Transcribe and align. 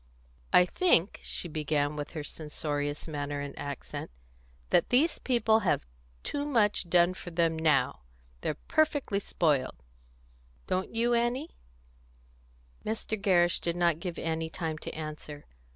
"I 0.51 0.65
think," 0.65 1.19
she 1.21 1.47
began, 1.47 1.95
with 1.95 2.09
her 2.17 2.23
censorious 2.23 3.07
manner 3.07 3.39
and 3.39 3.55
accent, 3.55 4.09
"that 4.71 4.89
these 4.89 5.19
people 5.19 5.59
have 5.59 5.85
too 6.23 6.43
much 6.43 6.89
done 6.89 7.13
for 7.13 7.29
them 7.29 7.55
now. 7.55 7.99
They're 8.41 8.55
perfectly 8.67 9.19
spoiled. 9.19 9.75
Don't 10.65 10.89
you, 10.95 11.13
Annie?" 11.13 11.51
Mr. 12.83 13.15
Gerrish 13.15 13.59
did 13.59 13.75
not 13.75 13.99
give 13.99 14.17
Annie 14.17 14.49
time 14.49 14.79
to 14.79 14.91
answer. 14.95 15.45